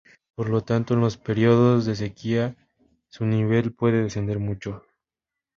[0.33, 2.55] Por lo tanto, en los períodos de sequía,
[3.09, 4.83] su nivel puede descender mucho.